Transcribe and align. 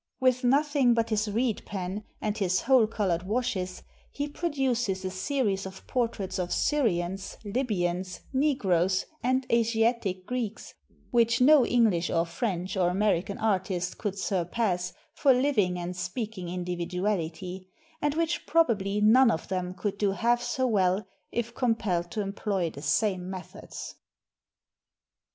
With 0.19 0.43
nothing 0.43 0.95
but 0.95 1.11
his 1.11 1.29
reed 1.29 1.61
pen, 1.63 2.05
and 2.19 2.35
his 2.35 2.61
whole 2.61 2.87
colored 2.87 3.21
washes, 3.21 3.83
he 4.11 4.27
pro 4.27 4.49
duces 4.49 5.05
a 5.05 5.11
series 5.11 5.67
of 5.67 5.85
portraits 5.85 6.39
of 6.39 6.51
Syrians, 6.51 7.37
Libyans, 7.45 8.21
Negroes, 8.33 9.05
and 9.21 9.45
Asiatic 9.53 10.25
Greeks 10.25 10.73
which 11.11 11.39
no 11.39 11.67
English 11.67 12.09
or 12.09 12.25
French 12.25 12.75
or 12.75 12.89
American 12.89 13.37
artist 13.37 13.99
could 13.99 14.17
surpass 14.17 14.91
for 15.13 15.35
hving 15.35 15.77
and 15.77 15.95
speaking 15.95 16.49
indi\'iduality, 16.49 17.67
and 18.01 18.15
which 18.15 18.47
probably 18.47 19.01
none 19.01 19.29
of 19.29 19.49
them 19.49 19.75
could 19.75 19.99
do 19.99 20.13
half 20.13 20.41
so 20.41 20.65
well 20.65 21.05
if 21.31 21.53
compelled 21.53 22.09
to 22.09 22.21
employ 22.21 22.71
the 22.71 22.81
same 22.81 23.29
methods. 23.29 23.93